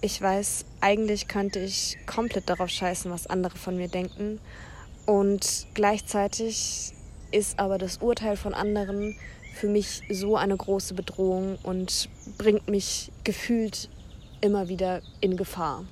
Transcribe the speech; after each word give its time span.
Ich 0.00 0.22
weiß, 0.22 0.64
eigentlich 0.80 1.26
könnte 1.26 1.58
ich 1.58 1.98
komplett 2.06 2.48
darauf 2.48 2.70
scheißen, 2.70 3.10
was 3.10 3.26
andere 3.26 3.58
von 3.58 3.76
mir 3.76 3.88
denken. 3.88 4.38
Und 5.06 5.66
gleichzeitig 5.74 6.92
ist 7.32 7.58
aber 7.58 7.78
das 7.78 7.96
Urteil 7.96 8.36
von 8.36 8.54
anderen 8.54 9.16
für 9.54 9.66
mich 9.66 10.02
so 10.08 10.36
eine 10.36 10.56
große 10.56 10.94
Bedrohung 10.94 11.58
und 11.64 12.08
bringt 12.38 12.68
mich 12.68 13.10
gefühlt 13.24 13.88
immer 14.40 14.68
wieder 14.68 15.02
in 15.20 15.36
Gefahr. 15.36 15.84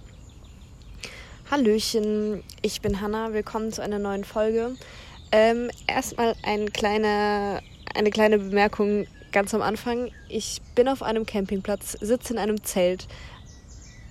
Hallöchen, 1.51 2.45
ich 2.63 2.81
bin 2.83 3.01
Hanna, 3.01 3.33
willkommen 3.33 3.73
zu 3.73 3.83
einer 3.83 3.99
neuen 3.99 4.23
Folge. 4.23 4.77
Ähm, 5.33 5.69
erstmal 5.89 6.37
ein 6.45 6.73
kleine, 6.73 7.61
eine 7.97 8.11
kleine 8.11 8.39
Bemerkung 8.39 9.09
ganz 9.33 9.53
am 9.53 9.63
Anfang. 9.63 10.13
Ich 10.29 10.63
bin 10.77 10.87
auf 10.87 11.03
einem 11.03 11.27
Campingplatz, 11.27 11.99
sitze 12.01 12.35
in 12.35 12.39
einem 12.39 12.63
Zelt 12.63 13.09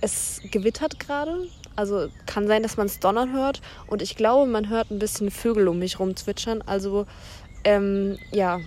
es 0.00 0.40
gewittert 0.50 0.98
gerade. 0.98 1.48
Also 1.74 2.08
kann 2.26 2.46
sein, 2.46 2.62
dass 2.62 2.76
man 2.76 2.86
es 2.86 3.00
donnern 3.00 3.32
hört. 3.32 3.60
Und 3.86 4.02
ich 4.02 4.16
glaube, 4.16 4.50
man 4.50 4.68
hört 4.68 4.90
ein 4.90 4.98
bisschen 4.98 5.30
Vögel 5.30 5.68
um 5.68 5.78
mich 5.78 6.00
rum 6.00 6.16
zwitschern. 6.16 6.62
Also 6.62 7.06
ähm, 7.64 8.18
ja, 8.30 8.60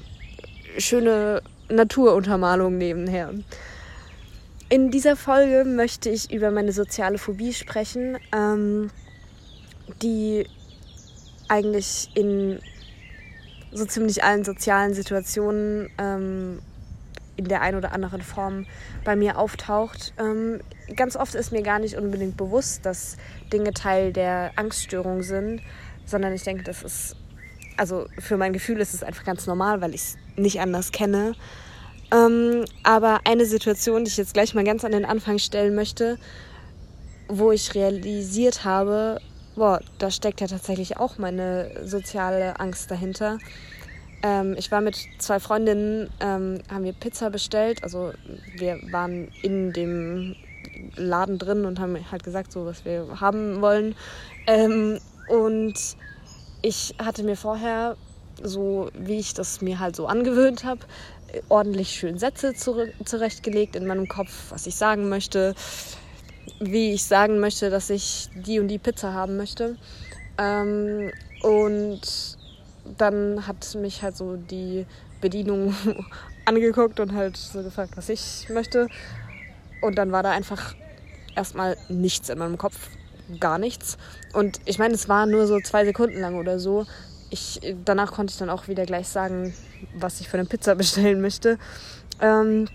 schöne 0.78 1.42
Naturuntermalung 1.70 2.78
nebenher. 2.78 3.34
In 4.70 4.92
dieser 4.92 5.16
Folge 5.16 5.66
möchte 5.66 6.10
ich 6.10 6.32
über 6.32 6.52
meine 6.52 6.72
soziale 6.74 7.18
Phobie 7.18 7.54
sprechen, 7.54 8.18
ähm, 8.32 8.92
die 10.04 10.46
eigentlich 11.48 12.10
in 12.14 12.60
so 13.72 13.86
ziemlich 13.86 14.24
allen 14.24 14.44
sozialen 14.44 14.94
Situationen 14.94 15.90
ähm, 15.98 16.60
in 17.40 17.48
der 17.48 17.62
einen 17.62 17.78
oder 17.78 17.94
anderen 17.94 18.22
Form 18.22 18.66
bei 19.06 19.16
mir 19.16 19.38
auftaucht. 19.38 20.14
Ähm, 20.20 20.60
ganz 20.96 21.16
oft 21.16 21.36
ist 21.36 21.54
mir 21.54 21.64
gar 21.64 21.80
nicht 21.80 21.96
unbedingt 21.96 22.36
bewusst, 22.36 22.86
dass 22.86 23.16
Dinge 23.54 23.74
Teil 23.74 24.12
der 24.12 24.52
Angststörung 24.58 25.24
sind, 25.24 25.62
sondern 26.06 26.34
ich 26.34 26.44
denke, 26.44 26.64
das 26.64 26.84
ist, 26.84 27.16
also 27.78 28.08
für 28.20 28.36
mein 28.36 28.52
Gefühl 28.52 28.82
ist 28.82 28.94
es 28.94 29.04
einfach 29.04 29.24
ganz 29.24 29.48
normal, 29.48 29.80
weil 29.80 29.96
ich 29.96 30.02
es 30.02 30.18
nicht 30.36 30.60
anders 30.60 30.92
kenne. 30.92 31.34
Ähm, 32.12 32.66
aber 32.84 33.22
eine 33.24 33.46
Situation, 33.46 34.04
die 34.04 34.10
ich 34.10 34.18
jetzt 34.18 34.34
gleich 34.34 34.54
mal 34.54 34.66
ganz 34.66 34.84
an 34.84 34.92
den 34.92 35.06
Anfang 35.06 35.40
stellen 35.40 35.76
möchte, 35.76 36.18
wo 37.30 37.54
ich 37.54 37.74
realisiert 37.74 38.66
habe, 38.66 39.22
boah, 39.56 39.80
da 39.98 40.12
steckt 40.12 40.42
ja 40.42 40.48
tatsächlich 40.48 40.98
auch 40.98 41.18
meine 41.18 41.72
soziale 41.86 42.60
Angst 42.60 42.92
dahinter. 42.92 43.38
Ähm, 44.22 44.56
ich 44.58 44.72
war 44.72 44.82
mit 44.82 44.98
zwei 45.18 45.40
Freundinnen, 45.40 46.10
ähm, 46.20 46.62
haben 46.70 46.84
wir 46.84 46.94
Pizza 46.94 47.30
bestellt. 47.30 47.84
Also 47.84 48.12
wir 48.58 48.80
waren 48.92 49.30
in 49.42 49.72
dem 49.74 50.36
Laden 50.96 51.38
drin 51.38 51.66
und 51.66 51.80
haben 51.80 51.98
halt 52.12 52.24
gesagt, 52.24 52.52
so 52.52 52.66
was 52.66 52.86
wir 52.86 53.22
haben 53.22 53.62
wollen. 53.62 53.96
Ähm, 54.48 55.00
und 55.30 55.76
ich 56.62 56.96
hatte 57.00 57.24
mir 57.24 57.38
vorher, 57.38 57.96
so 58.42 58.90
wie 58.94 59.20
ich 59.20 59.34
das 59.34 59.62
mir 59.62 59.80
halt 59.80 59.96
so 59.96 60.08
angewöhnt 60.08 60.64
habe, 60.64 60.82
ordentlich 61.48 61.92
schön 61.92 62.18
Sätze 62.18 62.54
zurechtgelegt 62.54 63.76
in 63.76 63.86
meinem 63.86 64.08
Kopf, 64.08 64.32
was 64.50 64.66
ich 64.68 64.76
sagen 64.76 65.10
möchte, 65.10 65.54
wie 66.60 66.94
ich 66.94 67.06
sagen 67.06 67.40
möchte, 67.40 67.70
dass 67.70 67.90
ich 67.90 68.30
die 68.34 68.60
und 68.60 68.68
die 68.68 68.80
Pizza 68.80 69.14
haben 69.14 69.38
möchte. 69.38 69.78
Ähm, 70.38 71.12
und 71.42 72.02
dann 72.98 73.48
hat 73.48 73.76
mich 73.76 74.02
halt 74.02 74.16
so 74.16 74.36
die 74.36 74.86
Bedienung 75.22 75.76
angeguckt 76.46 77.00
und 77.00 77.14
halt 77.14 77.38
so 77.38 77.62
gefragt, 77.64 77.92
was 77.96 78.10
ich 78.10 78.48
möchte. 78.50 78.88
Und 79.82 79.98
dann 79.98 80.12
war 80.12 80.24
da 80.24 80.32
einfach 80.32 80.76
erstmal 81.36 81.78
nichts 81.88 82.30
in 82.30 82.38
meinem 82.38 82.58
Kopf, 82.58 82.90
gar 83.40 83.58
nichts. 83.58 83.98
Und 84.34 84.60
ich 84.66 84.80
meine, 84.80 84.94
es 84.94 85.08
war 85.08 85.26
nur 85.26 85.48
so 85.48 85.60
zwei 85.60 85.86
Sekunden 85.86 86.20
lang 86.20 86.36
oder 86.36 86.60
so. 86.60 86.86
Ich, 87.30 87.62
danach 87.86 88.12
konnte 88.12 88.32
ich 88.32 88.38
dann 88.38 88.50
auch 88.50 88.68
wieder 88.68 88.86
gleich 88.86 89.08
sagen, 89.08 89.54
was 89.96 90.20
ich 90.20 90.28
für 90.28 90.38
eine 90.38 90.48
Pizza 90.48 90.76
bestellen 90.76 91.22
möchte. 91.22 91.58
Ähm, 92.22 92.68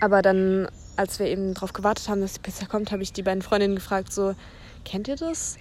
aber 0.00 0.22
dann, 0.22 0.68
als 0.96 1.18
wir 1.18 1.26
eben 1.26 1.54
darauf 1.54 1.72
gewartet 1.72 2.08
haben, 2.08 2.20
dass 2.20 2.34
die 2.34 2.40
Pizza 2.40 2.66
kommt, 2.66 2.92
habe 2.92 3.02
ich 3.02 3.12
die 3.12 3.22
beiden 3.22 3.42
Freundinnen 3.42 3.74
gefragt, 3.74 4.12
so, 4.12 4.34
kennt 4.84 5.08
ihr 5.08 5.16
das? 5.16 5.56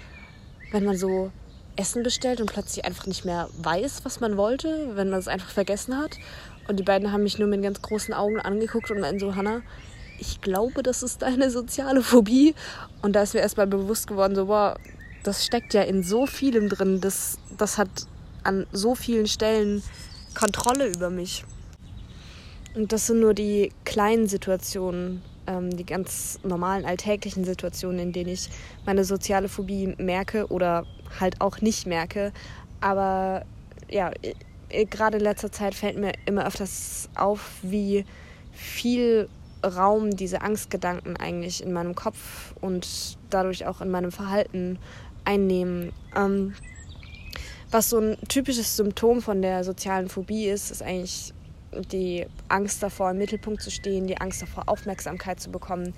Wenn 0.72 0.85
man 0.85 0.97
so 0.97 1.31
Essen 1.75 2.03
bestellt 2.03 2.41
und 2.41 2.51
plötzlich 2.51 2.85
einfach 2.85 3.07
nicht 3.07 3.25
mehr 3.25 3.49
weiß, 3.57 4.01
was 4.03 4.19
man 4.19 4.37
wollte, 4.37 4.91
wenn 4.95 5.09
man 5.09 5.19
es 5.19 5.27
einfach 5.27 5.49
vergessen 5.49 5.97
hat. 5.97 6.17
Und 6.67 6.77
die 6.77 6.83
beiden 6.83 7.11
haben 7.11 7.23
mich 7.23 7.39
nur 7.39 7.47
mit 7.47 7.61
ganz 7.63 7.81
großen 7.81 8.13
Augen 8.13 8.39
angeguckt 8.39 8.91
und 8.91 8.99
meinten 8.99 9.19
so, 9.19 9.35
Hannah, 9.35 9.61
ich 10.19 10.41
glaube, 10.41 10.83
das 10.83 11.03
ist 11.03 11.21
deine 11.21 11.49
soziale 11.49 12.01
Phobie. 12.01 12.53
Und 13.01 13.15
da 13.15 13.23
ist 13.23 13.33
mir 13.33 13.41
erstmal 13.41 13.67
bewusst 13.67 14.07
geworden, 14.07 14.35
so, 14.35 14.45
boah, 14.45 14.77
das 15.23 15.45
steckt 15.45 15.73
ja 15.73 15.81
in 15.81 16.03
so 16.03 16.25
vielem 16.25 16.69
drin. 16.69 17.01
Das, 17.01 17.39
das 17.57 17.77
hat 17.77 17.89
an 18.43 18.65
so 18.71 18.95
vielen 18.95 19.27
Stellen 19.27 19.83
Kontrolle 20.33 20.88
über 20.88 21.09
mich. 21.09 21.43
Und 22.75 22.93
das 22.93 23.07
sind 23.07 23.19
nur 23.19 23.33
die 23.33 23.73
kleinen 23.83 24.27
Situationen, 24.27 25.21
ähm, 25.51 25.75
die 25.75 25.85
ganz 25.85 26.39
normalen 26.44 26.85
alltäglichen 26.85 27.44
Situationen, 27.44 28.00
in 28.00 28.13
denen 28.13 28.29
ich 28.29 28.50
meine 28.85 29.03
soziale 29.03 29.50
Phobie 29.50 29.95
merke 29.97 30.47
oder 30.47 30.85
halt 31.19 31.41
auch 31.41 31.62
nicht 31.62 31.85
merke. 31.85 32.31
Aber 32.79 33.45
ja, 33.89 34.12
gerade 34.89 35.17
in 35.17 35.23
letzter 35.23 35.51
Zeit 35.51 35.75
fällt 35.75 35.97
mir 35.97 36.13
immer 36.25 36.47
öfters 36.47 37.09
auf, 37.16 37.51
wie 37.62 38.06
viel 38.51 39.29
Raum 39.63 40.16
diese 40.16 40.41
Angstgedanken 40.41 41.17
eigentlich 41.17 41.62
in 41.63 41.73
meinem 41.73 41.94
Kopf 41.94 42.56
und 42.62 43.18
dadurch 43.29 43.68
auch 43.68 43.81
in 43.81 43.91
meinem 43.91 44.12
Verhalten 44.12 44.79
einnehmen. 45.25 45.91
Ähm, 46.16 46.56
was 47.69 47.89
so 47.89 48.00
ein 48.00 48.18
typisches 48.28 48.75
Symptom 48.75 49.22
von 49.22 49.41
der 49.41 49.63
sozialen 49.63 50.09
Phobie 50.09 50.47
ist, 50.47 50.72
ist 50.72 50.81
eigentlich 50.81 51.33
die 51.91 52.25
Angst 52.49 52.83
davor, 52.83 53.11
im 53.11 53.17
Mittelpunkt 53.17 53.61
zu 53.61 53.71
stehen, 53.71 54.07
die 54.07 54.17
Angst 54.17 54.41
davor, 54.41 54.63
Aufmerksamkeit 54.67 55.39
zu 55.39 55.51
bekommen, 55.51 55.93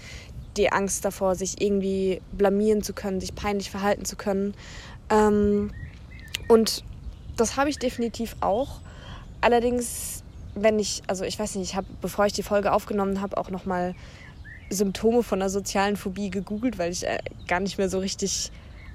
die 0.57 0.71
Angst 0.71 1.03
davor, 1.03 1.35
sich 1.35 1.61
irgendwie 1.61 2.21
blamieren 2.31 2.83
zu 2.83 2.93
können, 2.93 3.19
sich 3.19 3.33
peinlich 3.33 3.71
verhalten 3.71 4.05
zu 4.05 4.15
können. 4.15 4.53
Ähm, 5.09 5.71
und 6.47 6.83
das 7.35 7.57
habe 7.57 7.69
ich 7.69 7.79
definitiv 7.79 8.35
auch. 8.41 8.79
Allerdings, 9.41 10.23
wenn 10.55 10.77
ich, 10.79 11.01
also 11.07 11.25
ich 11.25 11.39
weiß 11.39 11.55
nicht, 11.55 11.71
ich 11.71 11.75
habe, 11.75 11.87
bevor 12.01 12.25
ich 12.25 12.33
die 12.33 12.43
Folge 12.43 12.71
aufgenommen 12.71 13.21
habe, 13.21 13.37
auch 13.37 13.49
nochmal 13.49 13.95
Symptome 14.69 15.23
von 15.23 15.41
einer 15.41 15.49
sozialen 15.49 15.97
Phobie 15.97 16.29
gegoogelt, 16.29 16.77
weil 16.77 16.91
ich 16.91 17.05
äh, 17.05 17.19
gar 17.47 17.59
nicht 17.59 17.77
mehr 17.77 17.89
so 17.89 17.99
richtig 17.99 18.51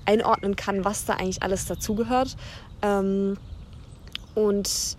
einordnen 0.06 0.56
kann, 0.56 0.84
was 0.84 1.04
da 1.04 1.14
eigentlich 1.14 1.42
alles 1.42 1.66
dazugehört. 1.66 2.36
Ähm, 2.82 3.36
und 4.34 4.96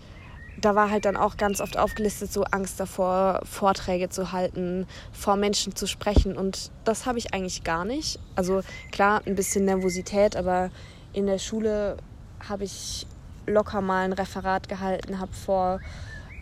da 0.60 0.74
war 0.74 0.90
halt 0.90 1.04
dann 1.04 1.16
auch 1.16 1.36
ganz 1.36 1.60
oft 1.60 1.78
aufgelistet, 1.78 2.32
so 2.32 2.44
Angst 2.44 2.80
davor, 2.80 3.40
Vorträge 3.44 4.08
zu 4.08 4.32
halten, 4.32 4.86
vor 5.12 5.36
Menschen 5.36 5.74
zu 5.74 5.86
sprechen. 5.86 6.36
Und 6.36 6.70
das 6.84 7.06
habe 7.06 7.18
ich 7.18 7.34
eigentlich 7.34 7.64
gar 7.64 7.84
nicht. 7.84 8.18
Also 8.34 8.62
klar, 8.92 9.22
ein 9.26 9.34
bisschen 9.34 9.64
Nervosität, 9.64 10.36
aber 10.36 10.70
in 11.12 11.26
der 11.26 11.38
Schule 11.38 11.96
habe 12.48 12.64
ich 12.64 13.06
locker 13.46 13.80
mal 13.80 14.04
ein 14.04 14.12
Referat 14.12 14.68
gehalten, 14.68 15.18
habe 15.18 15.32
vor, 15.32 15.80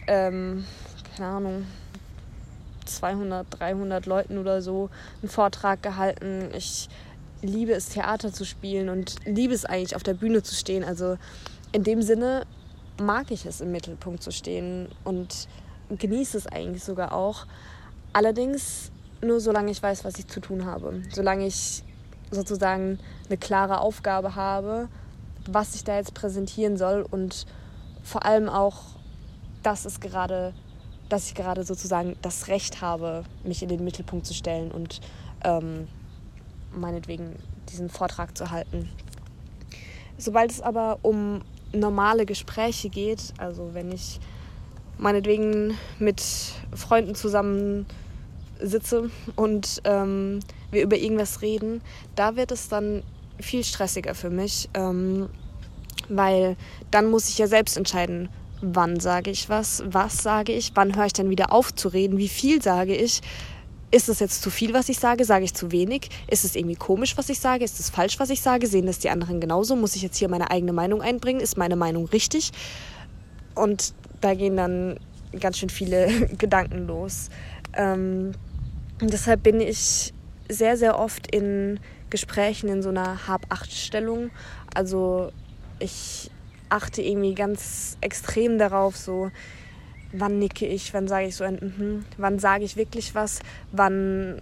ähm, 0.06 0.65
keine 1.17 1.29
Ahnung, 1.29 1.67
200, 2.85 3.47
300 3.59 4.06
Leuten 4.06 4.39
oder 4.39 4.62
so 4.62 4.91
einen 5.23 5.31
Vortrag 5.31 5.83
gehalten. 5.83 6.50
Ich 6.56 6.89
liebe 7.43 7.73
es, 7.73 7.91
Theater 7.91 8.33
zu 8.33 8.45
spielen 8.45 8.89
und 8.89 9.17
liebe 9.25 9.55
es 9.55 9.65
eigentlich, 9.65 9.97
auf 9.97 10.03
der 10.03 10.15
Bühne 10.15 10.43
zu 10.43 10.55
stehen. 10.55 10.85
Also 10.85 11.19
in 11.73 11.85
dem 11.85 12.03
Sinne 12.03 12.47
mag 13.01 13.31
ich 13.31 13.47
es, 13.47 13.61
im 13.61 13.73
Mittelpunkt 13.73 14.23
zu 14.23 14.31
stehen 14.31 14.89
und 15.05 15.49
genieße 15.91 16.37
es 16.37 16.47
eigentlich 16.47 16.85
sogar 16.85 17.13
auch. 17.13 17.47
Allerdings 18.13 18.91
nur 19.23 19.41
solange 19.41 19.71
ich 19.71 19.83
weiß, 19.83 20.05
was 20.05 20.19
ich 20.19 20.29
zu 20.29 20.41
tun 20.41 20.65
habe. 20.65 21.03
Solange 21.12 21.47
ich 21.47 21.83
sozusagen 22.31 22.99
eine 23.27 23.39
klare 23.39 23.81
Aufgabe 23.81 24.35
habe, 24.35 24.89
was 25.47 25.75
ich 25.75 25.85
da 25.85 25.97
jetzt 25.97 26.15
präsentieren 26.15 26.77
soll 26.77 27.06
und 27.09 27.47
vor 28.03 28.25
allem 28.25 28.49
auch, 28.49 28.83
dass 29.62 29.85
es 29.85 30.01
gerade, 30.01 30.55
dass 31.09 31.27
ich 31.27 31.35
gerade 31.35 31.65
sozusagen 31.65 32.17
das 32.23 32.49
Recht 32.49 32.81
habe, 32.81 33.25
mich 33.44 33.62
in 33.62 33.69
den 33.69 33.83
Mittelpunkt 33.83 34.27
zu 34.27 34.35
stellen 34.35 34.71
und 34.71 35.01
ähm, 35.44 35.89
meinetwegen 36.73 37.37
diesen 37.71 37.89
Vortrag 37.89 38.37
zu 38.37 38.51
halten. 38.51 38.89
Sobald 40.17 40.51
es 40.51 40.61
aber 40.61 40.99
um 41.03 41.43
normale 41.73 42.26
Gespräche 42.26 42.88
geht, 42.88 43.35
also 43.38 43.70
wenn 43.73 43.93
ich 43.93 44.20
meinetwegen 44.99 45.76
mit 45.99 46.23
Freunden 46.75 47.15
zusammen 47.15 47.87
sitze 48.61 49.11
und 49.37 49.81
ähm, 49.85 50.41
wir 50.70 50.82
über 50.82 50.97
irgendwas 50.97 51.43
reden, 51.43 51.81
da 52.17 52.37
wird 52.37 52.50
es 52.50 52.69
dann 52.69 53.03
viel 53.41 53.62
stressiger 53.62 54.15
für 54.15 54.31
mich, 54.31 54.69
ähm, 54.75 55.29
weil 56.09 56.56
dann 56.91 57.11
muss 57.11 57.29
ich 57.29 57.38
ja 57.38 57.47
selbst 57.47 57.76
entscheiden, 57.76 58.29
wann 58.61 58.99
sage 58.99 59.31
ich 59.31 59.49
was, 59.49 59.82
was 59.87 60.23
sage 60.23 60.53
ich, 60.53 60.73
wann 60.75 60.97
höre 60.97 61.06
ich 61.06 61.12
dann 61.12 61.31
wieder 61.31 61.53
auf 61.53 61.75
zu 61.75 61.88
reden, 61.88 62.19
wie 62.19 62.29
viel 62.29 62.61
sage 62.62 62.94
ich. 62.97 63.20
Ist 63.90 64.08
es 64.08 64.20
jetzt 64.20 64.43
zu 64.43 64.50
viel, 64.50 64.75
was 64.75 64.88
ich 64.88 64.99
sage? 64.99 65.25
Sage 65.25 65.44
ich 65.44 65.55
zu 65.55 65.73
wenig? 65.73 66.11
Ist 66.29 66.44
es 66.44 66.55
irgendwie 66.55 66.76
komisch, 66.76 67.17
was 67.17 67.29
ich 67.29 67.40
sage? 67.40 67.64
Ist 67.64 67.81
es 67.81 67.90
falsch, 67.90 68.19
was 68.19 68.31
ich 68.31 68.40
sage? 68.40 68.67
Sehen 68.67 68.87
das 68.87 68.99
die 68.99 69.11
anderen 69.11 69.40
genauso? 69.40 69.76
Muss 69.76 69.96
ich 69.96 70.02
jetzt 70.02 70.19
hier 70.19 70.29
meine 70.29 70.50
eigene 70.50 70.73
Meinung 70.73 71.00
einbringen? 71.00 71.40
Ist 71.40 71.56
meine 71.56 71.76
Meinung 71.76 72.06
richtig? 72.06 72.52
Und 73.55 73.94
da 74.20 74.35
gehen 74.35 74.56
dann 74.56 74.99
ganz 75.40 75.58
schön 75.58 75.70
viele 75.70 76.29
Gedanken 76.38 76.87
los. 76.87 77.31
Ähm, 77.75 78.32
deshalb 79.00 79.43
bin 79.43 79.61
ich 79.61 80.12
sehr, 80.49 80.76
sehr 80.76 80.99
oft 80.99 81.34
in 81.34 81.81
Gesprächen 82.11 82.69
in 82.69 82.82
so 82.82 82.88
einer 82.88 83.26
Hab-Acht-Stellung. 83.26 84.31
Also 84.75 85.31
ich 85.79 86.31
achte 86.69 87.02
irgendwie 87.02 87.34
ganz 87.34 87.96
extrem 88.00 88.58
darauf, 88.58 88.96
so 88.96 89.31
wann 90.12 90.38
nicke 90.38 90.66
ich, 90.66 90.94
wann 90.94 91.08
sage 91.08 91.26
ich 91.26 91.37
so 91.37 91.44
ein 91.44 91.58
mhm, 91.60 92.05
wann 92.16 92.38
sage 92.38 92.64
ich 92.64 92.76
wirklich 92.76 93.14
was, 93.14 93.40
wann, 93.72 94.40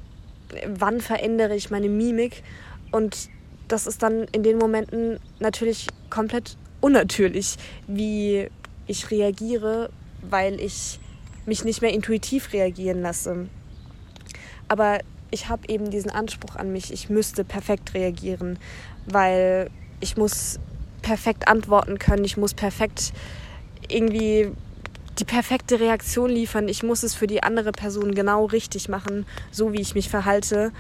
wann 0.67 1.01
verändere 1.01 1.57
ich 1.57 1.71
meine 1.71 1.89
Mimik. 1.89 2.43
Und 2.93 3.29
das 3.69 3.87
ist 3.87 4.03
dann 4.03 4.25
in 4.33 4.43
den 4.43 4.59
Momenten 4.59 5.19
natürlich 5.41 5.89
komplett 6.11 6.57
unnatürlich, 6.81 7.57
wie 7.87 8.49
ich 8.87 9.11
reagiere, 9.11 9.91
weil 10.23 10.61
ich 10.61 11.01
mich 11.47 11.65
nicht 11.65 11.83
mehr 11.83 11.93
intuitiv 11.93 12.53
reagieren 12.53 13.03
lasse. 13.03 13.49
Aber 14.69 15.01
ich 15.31 15.49
habe 15.49 15.69
eben 15.69 15.91
diesen 15.91 16.11
Anspruch 16.11 16.57
an 16.57 16.73
mich, 16.73 16.93
ich 16.93 17.11
müsste 17.11 17.45
perfekt 17.45 17.95
reagieren, 17.95 18.59
weil 19.07 19.71
ich 20.01 20.17
muss 20.17 20.59
perfekt 21.03 21.49
antworten 21.49 21.99
können, 21.99 22.25
ich 22.25 22.37
muss 22.37 22.55
perfekt 22.55 23.13
irgendwie 23.89 24.51
die 25.19 25.25
perfekte 25.25 25.81
Reaktion 25.81 26.31
liefern. 26.31 26.69
Ich 26.69 26.83
muss 26.83 27.03
es 27.03 27.15
für 27.15 27.27
die 27.27 27.43
andere 27.43 27.73
Person 27.73 28.15
genau 28.15 28.45
richtig 28.47 28.89
machen, 28.89 29.27
so 29.51 29.73
wie 29.73 29.81
ich 29.81 29.95
mich 29.95 30.09
verhalte. 30.09 30.73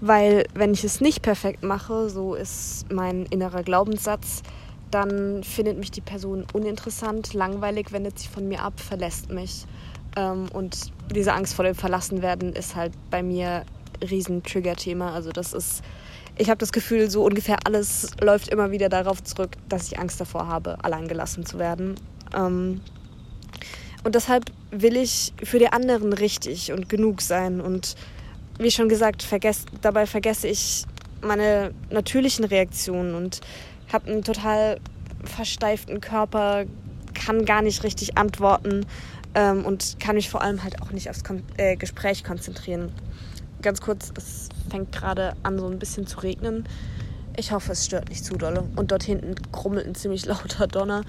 Weil 0.00 0.46
wenn 0.54 0.72
ich 0.72 0.84
es 0.84 1.00
nicht 1.00 1.22
perfekt 1.22 1.62
mache, 1.62 2.08
so 2.08 2.34
ist 2.34 2.90
mein 2.92 3.26
innerer 3.26 3.62
Glaubenssatz, 3.62 4.42
dann 4.90 5.42
findet 5.44 5.78
mich 5.78 5.90
die 5.90 6.00
Person 6.00 6.46
uninteressant, 6.52 7.34
langweilig, 7.34 7.92
wendet 7.92 8.18
sich 8.18 8.28
von 8.28 8.48
mir 8.48 8.62
ab, 8.62 8.80
verlässt 8.80 9.30
mich. 9.30 9.66
Ähm, 10.16 10.46
und 10.52 10.92
diese 11.14 11.32
Angst 11.32 11.54
vor 11.54 11.64
dem 11.64 11.74
Verlassenwerden 11.74 12.52
ist 12.52 12.74
halt 12.74 12.92
bei 13.10 13.22
mir 13.22 13.64
riesen 14.08 14.42
Trigger-Thema. 14.42 15.12
Also 15.12 15.30
das 15.30 15.52
ist, 15.52 15.82
ich 16.36 16.48
habe 16.48 16.58
das 16.58 16.72
Gefühl, 16.72 17.10
so 17.10 17.24
ungefähr 17.24 17.58
alles 17.64 18.10
läuft 18.20 18.48
immer 18.48 18.70
wieder 18.70 18.88
darauf 18.88 19.22
zurück, 19.22 19.50
dass 19.68 19.88
ich 19.88 19.98
Angst 19.98 20.20
davor 20.20 20.46
habe, 20.46 20.82
allein 20.84 21.08
gelassen 21.08 21.44
zu 21.44 21.58
werden. 21.58 21.96
Ähm, 22.34 22.80
und 24.08 24.14
deshalb 24.14 24.50
will 24.70 24.96
ich 24.96 25.34
für 25.42 25.58
die 25.58 25.68
anderen 25.68 26.14
richtig 26.14 26.72
und 26.72 26.88
genug 26.88 27.20
sein. 27.20 27.60
Und 27.60 27.94
wie 28.58 28.70
schon 28.70 28.88
gesagt, 28.88 29.22
vergess, 29.22 29.66
dabei 29.82 30.06
vergesse 30.06 30.48
ich 30.48 30.86
meine 31.20 31.74
natürlichen 31.90 32.46
Reaktionen 32.46 33.14
und 33.14 33.42
habe 33.92 34.10
einen 34.10 34.24
total 34.24 34.80
versteiften 35.24 36.00
Körper, 36.00 36.64
kann 37.12 37.44
gar 37.44 37.60
nicht 37.60 37.84
richtig 37.84 38.16
antworten 38.16 38.86
ähm, 39.34 39.66
und 39.66 40.00
kann 40.00 40.16
mich 40.16 40.30
vor 40.30 40.40
allem 40.40 40.64
halt 40.64 40.80
auch 40.80 40.90
nicht 40.90 41.10
aufs 41.10 41.22
Kon 41.22 41.42
äh, 41.58 41.76
Gespräch 41.76 42.24
konzentrieren. 42.24 42.90
Ganz 43.60 43.82
kurz, 43.82 44.10
es 44.16 44.48
fängt 44.70 44.90
gerade 44.90 45.34
an, 45.42 45.58
so 45.58 45.66
ein 45.66 45.78
bisschen 45.78 46.06
zu 46.06 46.20
regnen. 46.20 46.66
Ich 47.36 47.52
hoffe, 47.52 47.72
es 47.72 47.84
stört 47.84 48.08
nicht 48.08 48.24
zu 48.24 48.38
dolle. 48.38 48.64
Und 48.74 48.90
dort 48.90 49.02
hinten 49.02 49.34
krummelt 49.52 49.86
ein 49.86 49.94
ziemlich 49.94 50.24
lauter 50.24 50.66
Donner 50.66 51.04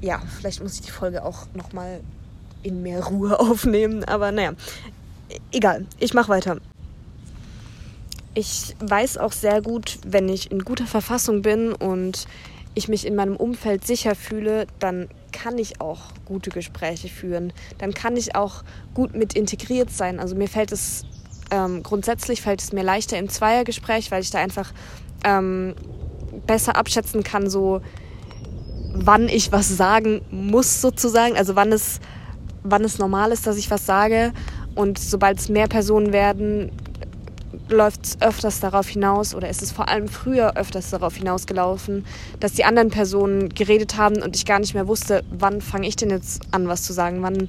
ja, 0.00 0.20
vielleicht 0.38 0.62
muss 0.62 0.74
ich 0.74 0.82
die 0.82 0.90
Folge 0.90 1.24
auch 1.24 1.46
nochmal 1.54 2.00
in 2.62 2.82
mehr 2.82 3.04
Ruhe 3.04 3.38
aufnehmen. 3.40 4.04
Aber 4.04 4.32
naja, 4.32 4.52
egal, 5.52 5.86
ich 5.98 6.14
mache 6.14 6.28
weiter. 6.28 6.58
Ich 8.34 8.76
weiß 8.80 9.18
auch 9.18 9.32
sehr 9.32 9.62
gut, 9.62 9.98
wenn 10.06 10.28
ich 10.28 10.50
in 10.50 10.60
guter 10.60 10.86
Verfassung 10.86 11.40
bin 11.42 11.72
und 11.72 12.26
ich 12.74 12.88
mich 12.88 13.06
in 13.06 13.14
meinem 13.14 13.36
Umfeld 13.36 13.86
sicher 13.86 14.14
fühle, 14.14 14.66
dann 14.78 15.08
kann 15.32 15.56
ich 15.56 15.80
auch 15.80 16.00
gute 16.26 16.50
Gespräche 16.50 17.08
führen. 17.08 17.54
Dann 17.78 17.94
kann 17.94 18.16
ich 18.16 18.34
auch 18.34 18.62
gut 18.92 19.14
mit 19.14 19.34
integriert 19.34 19.90
sein. 19.90 20.20
Also 20.20 20.36
mir 20.36 20.48
fällt 20.48 20.72
es 20.72 21.06
ähm, 21.50 21.82
grundsätzlich 21.82 22.42
fällt 22.42 22.60
es 22.60 22.72
mir 22.72 22.82
leichter 22.82 23.18
im 23.18 23.28
Zweiergespräch, 23.28 24.10
weil 24.10 24.22
ich 24.22 24.30
da 24.30 24.38
einfach 24.38 24.72
ähm, 25.24 25.74
besser 26.46 26.76
abschätzen 26.76 27.22
kann, 27.22 27.48
so 27.48 27.80
wann 28.92 29.28
ich 29.28 29.52
was 29.52 29.68
sagen 29.68 30.22
muss 30.30 30.80
sozusagen, 30.80 31.36
also 31.36 31.54
wann 31.54 31.72
es, 31.72 32.00
wann 32.68 32.84
es 32.84 32.98
normal 32.98 33.32
ist, 33.32 33.46
dass 33.46 33.56
ich 33.56 33.70
was 33.70 33.86
sage. 33.86 34.32
Und 34.74 34.98
sobald 34.98 35.38
es 35.38 35.48
mehr 35.48 35.68
Personen 35.68 36.12
werden, 36.12 36.70
läuft 37.68 38.04
es 38.04 38.20
öfters 38.20 38.60
darauf 38.60 38.88
hinaus 38.88 39.34
oder 39.34 39.48
ist 39.48 39.62
es 39.62 39.72
vor 39.72 39.88
allem 39.88 40.08
früher 40.08 40.56
öfters 40.56 40.90
darauf 40.90 41.16
hinausgelaufen, 41.16 42.04
dass 42.40 42.52
die 42.52 42.64
anderen 42.64 42.90
Personen 42.90 43.48
geredet 43.48 43.96
haben 43.96 44.22
und 44.22 44.36
ich 44.36 44.44
gar 44.44 44.58
nicht 44.58 44.74
mehr 44.74 44.86
wusste, 44.86 45.24
wann 45.30 45.60
fange 45.60 45.88
ich 45.88 45.96
denn 45.96 46.10
jetzt 46.10 46.42
an, 46.52 46.68
was 46.68 46.82
zu 46.82 46.92
sagen, 46.92 47.22
wann, 47.22 47.48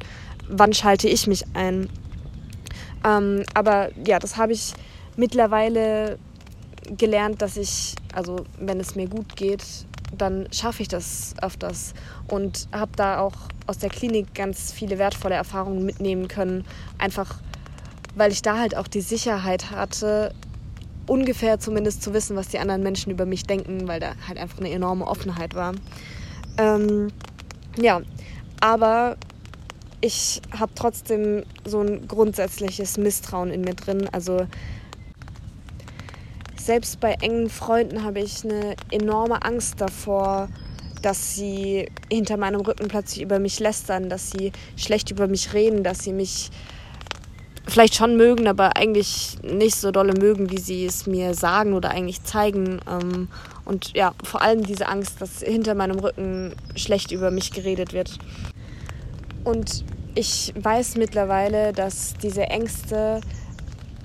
wann 0.50 0.74
schalte 0.74 1.08
ich 1.08 1.28
mich 1.28 1.44
ein. 1.54 1.90
Ähm, 3.06 3.44
aber 3.54 3.90
ja, 4.06 4.20
das 4.20 4.38
habe 4.38 4.54
ich 4.54 4.74
mittlerweile 5.18 6.18
gelernt, 6.98 7.42
dass 7.42 7.58
ich, 7.58 7.96
also 8.14 8.46
wenn 8.60 8.80
es 8.80 8.96
mir 8.96 9.08
gut 9.08 9.36
geht, 9.36 9.64
dann 10.16 10.48
schaffe 10.52 10.82
ich 10.82 10.88
das 10.88 11.34
öfters 11.42 11.94
und 12.28 12.68
habe 12.72 12.92
da 12.96 13.20
auch 13.20 13.34
aus 13.66 13.78
der 13.78 13.90
Klinik 13.90 14.34
ganz 14.34 14.72
viele 14.72 14.98
wertvolle 14.98 15.36
Erfahrungen 15.36 15.86
mitnehmen 15.86 16.28
können. 16.28 16.66
Einfach 16.98 17.40
weil 18.18 18.32
ich 18.32 18.42
da 18.42 18.58
halt 18.58 18.76
auch 18.76 18.88
die 18.88 19.02
Sicherheit 19.02 19.70
hatte, 19.72 20.34
ungefähr 21.06 21.60
zumindest 21.60 22.02
zu 22.02 22.14
wissen, 22.14 22.36
was 22.36 22.48
die 22.48 22.60
anderen 22.60 22.84
Menschen 22.84 23.12
über 23.12 23.26
mich 23.26 23.44
denken, 23.44 23.88
weil 23.88 24.00
da 24.00 24.14
halt 24.28 24.40
einfach 24.40 24.58
eine 24.58 24.72
enorme 24.72 25.06
Offenheit 25.06 25.54
war. 25.54 25.74
Ähm, 26.58 27.10
ja, 27.80 28.02
aber 28.60 29.16
ich 30.02 30.42
habe 30.52 30.72
trotzdem 30.76 31.44
so 31.64 31.82
ein 31.82 32.08
grundsätzliches 32.08 32.98
Misstrauen 32.98 33.52
in 33.52 33.62
mir 33.62 33.76
drin. 33.76 34.10
Also 34.12 34.48
selbst 36.68 37.00
bei 37.00 37.14
engen 37.22 37.50
Freunden 37.50 38.04
habe 38.04 38.20
ich 38.20 38.44
eine 38.44 38.76
enorme 38.92 39.42
Angst 39.44 39.80
davor, 39.80 40.50
dass 41.02 41.34
sie 41.34 41.90
hinter 42.12 42.36
meinem 42.36 42.60
Rücken 42.60 42.90
plötzlich 42.90 43.22
über 43.22 43.40
mich 43.40 43.60
lästern, 43.62 44.10
dass 44.10 44.32
sie 44.32 44.52
schlecht 44.76 45.10
über 45.10 45.28
mich 45.28 45.54
reden, 45.54 45.84
dass 45.84 46.00
sie 46.00 46.12
mich 46.12 46.52
vielleicht 47.66 47.96
schon 47.96 48.18
mögen, 48.18 48.48
aber 48.48 48.76
eigentlich 48.76 49.38
nicht 49.44 49.76
so 49.76 49.92
dolle 49.92 50.14
mögen, 50.14 50.52
wie 50.52 50.60
sie 50.60 50.86
es 50.86 51.08
mir 51.08 51.34
sagen 51.36 51.74
oder 51.74 51.92
eigentlich 51.92 52.24
zeigen. 52.24 52.80
Ähm, 52.90 53.30
und 53.64 53.94
ja, 53.94 54.14
vor 54.24 54.42
allem 54.42 54.64
diese 54.64 54.90
Angst, 54.90 55.22
dass 55.22 55.40
hinter 55.40 55.74
meinem 55.74 56.00
Rücken 56.00 56.54
schlecht 56.76 57.14
über 57.14 57.32
mich 57.32 57.52
geredet 57.52 57.94
wird. 57.94 58.20
Und 59.46 59.86
ich 60.16 60.54
weiß 60.60 60.98
mittlerweile, 60.98 61.72
dass 61.72 62.16
diese 62.22 62.44
Ängste 62.44 63.22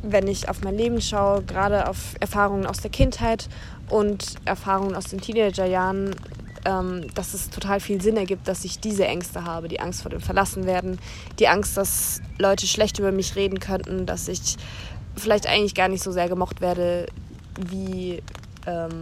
wenn 0.03 0.27
ich 0.27 0.49
auf 0.49 0.63
mein 0.63 0.77
Leben 0.77 1.01
schaue, 1.01 1.43
gerade 1.43 1.89
auf 1.89 2.15
Erfahrungen 2.21 2.67
aus 2.67 2.79
der 2.79 2.91
Kindheit 2.91 3.49
und 3.89 4.35
Erfahrungen 4.45 4.95
aus 4.95 5.05
den 5.05 5.21
Teenagerjahren, 5.21 6.17
ähm, 6.65 7.07
dass 7.15 7.35
es 7.35 7.51
total 7.51 7.81
viel 7.81 8.01
Sinn 8.01 8.17
ergibt, 8.17 8.47
dass 8.49 8.65
ich 8.65 8.79
diese 8.79 9.07
Ängste 9.07 9.45
habe. 9.45 9.69
Die 9.69 9.81
Angst 9.81 10.03
vor 10.03 10.11
dem 10.11 10.21
Verlassenwerden, 10.21 10.99
die 11.39 11.49
Angst, 11.49 11.77
dass 11.77 12.21
Leute 12.39 12.67
schlecht 12.67 12.99
über 12.99 13.13
mich 13.13 13.37
reden 13.37 13.61
könnten, 13.61 14.07
dass 14.07 14.29
ich 14.29 14.57
vielleicht 15.17 15.47
eigentlich 15.47 15.75
gar 15.75 15.89
nicht 15.89 16.03
so 16.03 16.13
sehr 16.13 16.29
gemocht 16.29 16.61
werde, 16.61 17.07
wie 17.71 18.23
ähm, 18.67 18.95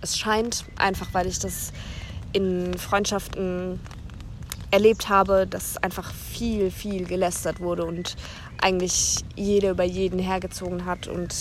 es 0.00 0.18
scheint, 0.18 0.64
einfach 0.76 1.08
weil 1.12 1.26
ich 1.26 1.38
das 1.38 1.72
in 2.32 2.76
Freundschaften 2.78 3.80
erlebt 4.70 5.08
habe, 5.08 5.46
dass 5.46 5.76
einfach 5.78 6.12
viel, 6.12 6.70
viel 6.70 7.04
gelästert 7.04 7.60
wurde 7.60 7.84
und 7.84 8.16
eigentlich 8.62 9.24
jeder 9.36 9.70
über 9.70 9.84
jeden 9.84 10.18
hergezogen 10.18 10.86
hat. 10.86 11.08
Und 11.08 11.34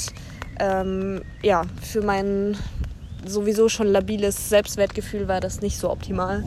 ähm, 0.59 1.21
ja, 1.41 1.63
für 1.81 2.01
mein 2.01 2.57
sowieso 3.25 3.69
schon 3.69 3.88
labiles 3.88 4.49
Selbstwertgefühl 4.49 5.27
war 5.27 5.39
das 5.39 5.61
nicht 5.61 5.77
so 5.77 5.89
optimal. 5.89 6.43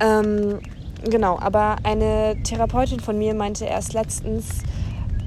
Ähm, 0.00 0.60
genau, 1.04 1.38
aber 1.38 1.76
eine 1.82 2.36
Therapeutin 2.42 3.00
von 3.00 3.18
mir 3.18 3.34
meinte 3.34 3.64
erst 3.64 3.92
letztens 3.92 4.46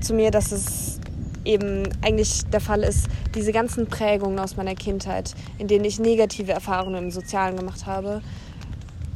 zu 0.01 0.13
mir, 0.13 0.31
dass 0.31 0.51
es 0.51 1.00
eben 1.46 1.84
eigentlich 2.03 2.46
der 2.46 2.60
Fall 2.60 2.84
ist, 2.84 3.07
diese 3.34 3.51
ganzen 3.51 3.88
Prägungen 3.88 4.38
aus 4.39 4.57
meiner 4.57 4.75
Kindheit, 4.75 5.34
in 5.57 5.67
denen 5.67 5.86
ich 5.86 6.00
negative 6.00 6.51
Erfahrungen 6.51 7.05
im 7.05 7.12
Sozialen 7.12 7.55
gemacht 7.55 7.86
habe, 7.86 8.22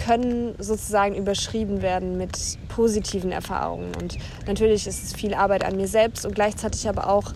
können 0.06 0.56
sozusagen 0.58 1.16
überschrieben 1.16 1.82
werden 1.82 2.18
mit 2.18 2.38
positiven 2.70 3.32
Erfahrungen. 3.32 3.92
Und 4.02 4.18
natürlich 4.48 4.88
ist 4.88 5.04
es 5.04 5.14
viel 5.14 5.34
Arbeit 5.34 5.64
an 5.64 5.76
mir 5.76 5.88
selbst 5.88 6.26
und 6.26 6.36
gleichzeitig 6.36 6.88
aber 6.88 7.10
auch, 7.10 7.34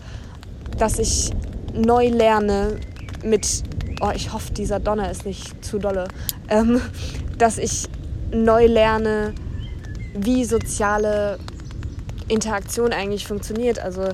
dass 0.78 0.98
ich 0.98 1.30
neu 1.72 2.08
lerne 2.08 2.80
mit, 3.22 3.62
oh, 4.00 4.10
ich 4.14 4.32
hoffe, 4.32 4.52
dieser 4.52 4.80
Donner 4.80 5.10
ist 5.10 5.24
nicht 5.24 5.64
zu 5.64 5.78
dolle, 5.78 6.08
ähm, 6.48 6.80
dass 7.38 7.58
ich 7.58 7.84
neu 8.32 8.66
lerne, 8.66 9.34
wie 10.14 10.44
soziale 10.44 11.38
Interaktion 12.28 12.92
eigentlich 12.92 13.26
funktioniert. 13.26 13.78
Also, 13.78 14.08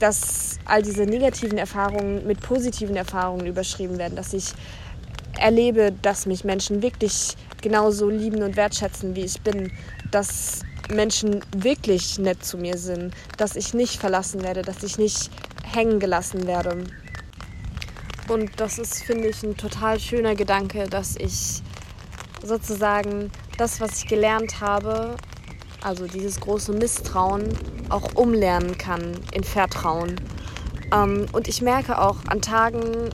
dass 0.00 0.58
all 0.64 0.82
diese 0.82 1.04
negativen 1.04 1.58
Erfahrungen 1.58 2.26
mit 2.26 2.40
positiven 2.40 2.96
Erfahrungen 2.96 3.46
überschrieben 3.46 3.98
werden, 3.98 4.16
dass 4.16 4.32
ich 4.32 4.52
erlebe, 5.38 5.92
dass 6.02 6.26
mich 6.26 6.44
Menschen 6.44 6.82
wirklich 6.82 7.36
genauso 7.64 8.10
lieben 8.10 8.42
und 8.42 8.56
wertschätzen, 8.56 9.16
wie 9.16 9.24
ich 9.24 9.40
bin, 9.40 9.72
dass 10.10 10.60
Menschen 10.92 11.40
wirklich 11.56 12.18
nett 12.18 12.44
zu 12.44 12.58
mir 12.58 12.76
sind, 12.76 13.14
dass 13.38 13.56
ich 13.56 13.72
nicht 13.72 13.98
verlassen 13.98 14.42
werde, 14.42 14.60
dass 14.60 14.82
ich 14.82 14.98
nicht 14.98 15.30
hängen 15.64 15.98
gelassen 15.98 16.46
werde. 16.46 16.84
Und 18.28 18.50
das 18.58 18.78
ist, 18.78 19.02
finde 19.02 19.28
ich, 19.28 19.42
ein 19.42 19.56
total 19.56 19.98
schöner 19.98 20.34
Gedanke, 20.34 20.88
dass 20.88 21.16
ich 21.16 21.62
sozusagen 22.42 23.30
das, 23.56 23.80
was 23.80 24.02
ich 24.02 24.08
gelernt 24.08 24.60
habe, 24.60 25.16
also 25.82 26.06
dieses 26.06 26.40
große 26.40 26.72
Misstrauen, 26.72 27.48
auch 27.88 28.14
umlernen 28.14 28.76
kann 28.76 29.12
in 29.32 29.42
Vertrauen. 29.42 30.20
Ähm, 30.92 31.26
und 31.32 31.48
ich 31.48 31.62
merke 31.62 31.98
auch 31.98 32.18
an 32.26 32.42
Tagen, 32.42 33.08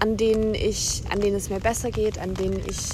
an 0.00 0.18
denen 0.18 0.54
ich, 0.54 1.02
an 1.10 1.20
denen 1.20 1.36
es 1.36 1.48
mir 1.48 1.60
besser 1.60 1.90
geht, 1.90 2.18
an 2.18 2.34
denen 2.34 2.60
ich 2.66 2.90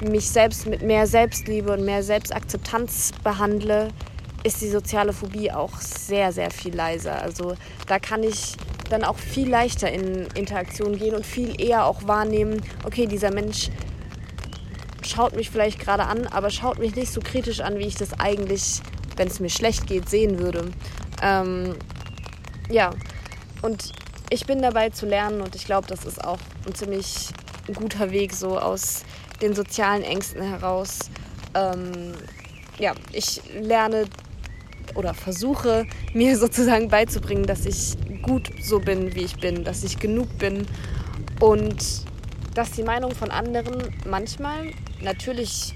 mich 0.00 0.30
selbst 0.30 0.66
mit 0.66 0.82
mehr 0.82 1.06
Selbstliebe 1.06 1.72
und 1.72 1.84
mehr 1.84 2.02
Selbstakzeptanz 2.02 3.12
behandle, 3.22 3.88
ist 4.42 4.60
die 4.60 4.68
soziale 4.68 5.12
Phobie 5.12 5.50
auch 5.50 5.80
sehr, 5.80 6.32
sehr 6.32 6.50
viel 6.50 6.74
leiser. 6.74 7.22
Also 7.22 7.54
da 7.86 7.98
kann 7.98 8.22
ich 8.22 8.56
dann 8.90 9.04
auch 9.04 9.16
viel 9.16 9.48
leichter 9.48 9.90
in 9.90 10.26
Interaktion 10.34 10.98
gehen 10.98 11.14
und 11.14 11.24
viel 11.24 11.58
eher 11.60 11.86
auch 11.86 12.06
wahrnehmen, 12.06 12.62
okay, 12.84 13.06
dieser 13.06 13.32
Mensch 13.32 13.70
schaut 15.02 15.34
mich 15.34 15.50
vielleicht 15.50 15.78
gerade 15.78 16.04
an, 16.04 16.26
aber 16.26 16.50
schaut 16.50 16.78
mich 16.78 16.94
nicht 16.94 17.12
so 17.12 17.20
kritisch 17.20 17.60
an, 17.60 17.78
wie 17.78 17.86
ich 17.86 17.94
das 17.94 18.18
eigentlich, 18.18 18.80
wenn 19.16 19.28
es 19.28 19.40
mir 19.40 19.50
schlecht 19.50 19.86
geht, 19.86 20.08
sehen 20.08 20.38
würde. 20.38 20.70
Ähm, 21.22 21.76
ja, 22.70 22.90
und 23.62 23.92
ich 24.30 24.46
bin 24.46 24.60
dabei 24.60 24.90
zu 24.90 25.06
lernen 25.06 25.40
und 25.40 25.54
ich 25.54 25.64
glaube, 25.64 25.86
das 25.86 26.04
ist 26.04 26.22
auch 26.22 26.38
ein 26.66 26.74
ziemlich 26.74 27.28
guter 27.74 28.10
Weg 28.10 28.34
so 28.34 28.58
aus 28.58 29.04
den 29.40 29.54
sozialen 29.54 30.02
Ängsten 30.02 30.42
heraus. 30.42 31.10
Ähm, 31.54 32.12
ja, 32.78 32.92
ich 33.12 33.40
lerne 33.60 34.06
oder 34.94 35.14
versuche 35.14 35.86
mir 36.12 36.38
sozusagen 36.38 36.88
beizubringen, 36.88 37.46
dass 37.46 37.66
ich 37.66 37.96
gut 38.22 38.50
so 38.62 38.80
bin, 38.80 39.14
wie 39.14 39.22
ich 39.22 39.36
bin, 39.36 39.64
dass 39.64 39.84
ich 39.84 39.98
genug 39.98 40.38
bin 40.38 40.66
und 41.40 42.04
dass 42.54 42.70
die 42.72 42.82
Meinung 42.82 43.14
von 43.14 43.30
anderen 43.30 43.82
manchmal 44.08 44.70
natürlich 45.02 45.74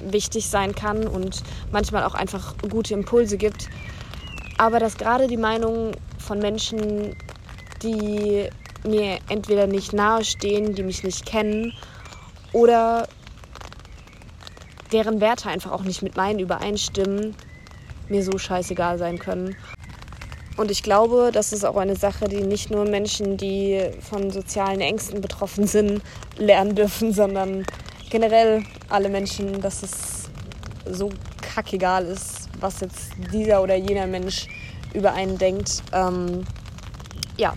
wichtig 0.00 0.48
sein 0.48 0.74
kann 0.74 1.06
und 1.06 1.42
manchmal 1.72 2.04
auch 2.04 2.14
einfach 2.14 2.54
gute 2.70 2.94
Impulse 2.94 3.36
gibt, 3.36 3.68
aber 4.58 4.78
dass 4.78 4.96
gerade 4.96 5.26
die 5.26 5.36
Meinung 5.36 5.92
von 6.18 6.38
Menschen, 6.38 7.16
die 7.82 8.48
mir 8.86 9.18
entweder 9.28 9.66
nicht 9.66 9.92
nahestehen, 9.92 10.74
die 10.74 10.82
mich 10.82 11.02
nicht 11.02 11.26
kennen 11.26 11.72
oder 12.52 13.08
deren 14.92 15.20
Werte 15.20 15.48
einfach 15.48 15.72
auch 15.72 15.82
nicht 15.82 16.02
mit 16.02 16.16
meinen 16.16 16.38
übereinstimmen, 16.38 17.34
mir 18.08 18.22
so 18.22 18.38
scheißegal 18.38 18.98
sein 18.98 19.18
können. 19.18 19.56
Und 20.56 20.72
ich 20.72 20.82
glaube, 20.82 21.30
das 21.32 21.52
ist 21.52 21.64
auch 21.64 21.76
eine 21.76 21.94
Sache, 21.94 22.26
die 22.26 22.40
nicht 22.40 22.70
nur 22.70 22.84
Menschen, 22.84 23.36
die 23.36 23.80
von 24.00 24.30
sozialen 24.30 24.80
Ängsten 24.80 25.20
betroffen 25.20 25.66
sind, 25.68 26.02
lernen 26.36 26.74
dürfen, 26.74 27.12
sondern 27.12 27.64
generell 28.10 28.64
alle 28.88 29.08
Menschen, 29.08 29.60
dass 29.60 29.82
es 29.82 30.30
so 30.90 31.10
kackegal 31.42 32.06
ist, 32.06 32.48
was 32.58 32.80
jetzt 32.80 33.12
dieser 33.32 33.62
oder 33.62 33.76
jener 33.76 34.06
Mensch 34.06 34.48
über 34.94 35.12
einen 35.12 35.38
denkt. 35.38 35.82
Ähm, 35.92 36.44
ja, 37.36 37.54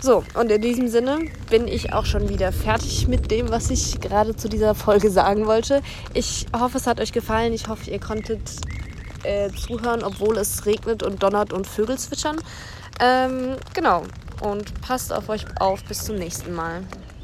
so, 0.00 0.24
und 0.34 0.50
in 0.50 0.60
diesem 0.60 0.88
Sinne 0.88 1.20
bin 1.48 1.66
ich 1.66 1.92
auch 1.92 2.04
schon 2.04 2.28
wieder 2.28 2.52
fertig 2.52 3.08
mit 3.08 3.30
dem, 3.30 3.50
was 3.50 3.70
ich 3.70 4.00
gerade 4.00 4.36
zu 4.36 4.48
dieser 4.48 4.74
Folge 4.74 5.10
sagen 5.10 5.46
wollte. 5.46 5.80
Ich 6.12 6.46
hoffe, 6.54 6.76
es 6.76 6.86
hat 6.86 7.00
euch 7.00 7.12
gefallen. 7.12 7.52
Ich 7.52 7.68
hoffe, 7.68 7.90
ihr 7.90 7.98
konntet 7.98 8.40
äh, 9.22 9.50
zuhören, 9.50 10.04
obwohl 10.04 10.36
es 10.36 10.66
regnet 10.66 11.02
und 11.02 11.22
donnert 11.22 11.52
und 11.52 11.66
Vögel 11.66 11.98
zwitschern. 11.98 12.36
Ähm, 13.00 13.56
genau. 13.74 14.02
Und 14.42 14.80
passt 14.82 15.12
auf 15.12 15.28
euch 15.30 15.46
auf. 15.60 15.82
Bis 15.84 16.04
zum 16.04 16.16
nächsten 16.16 16.52
Mal. 16.54 16.82